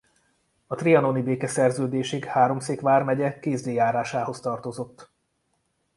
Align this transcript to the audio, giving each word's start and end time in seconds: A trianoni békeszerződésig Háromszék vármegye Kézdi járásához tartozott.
A 0.67 0.75
trianoni 0.75 1.21
békeszerződésig 1.21 2.25
Háromszék 2.25 2.81
vármegye 2.81 3.39
Kézdi 3.39 3.73
járásához 3.73 4.39
tartozott. 4.39 5.09